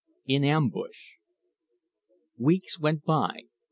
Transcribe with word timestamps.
IN 0.25 0.43
AMBUSH 0.43 1.17
Weeks 2.39 2.79
went 2.79 3.03
by. 3.05 3.43